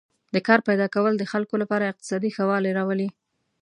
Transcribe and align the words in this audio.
د 0.35 0.37
کار 0.47 0.59
پیدا 0.67 0.87
کول 0.95 1.13
د 1.17 1.23
خلکو 1.31 1.55
لپاره 1.63 1.83
اقتصادي 1.91 2.29
ښه 2.35 2.43
والی 2.49 2.71
راولي. 2.77 3.09